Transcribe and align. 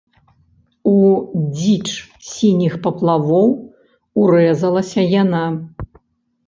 У 0.91 0.93
дзіч 1.57 1.87
сініх 2.31 2.73
паплавоў 2.89 3.49
урэзалася 4.25 5.01
яна. 5.21 5.45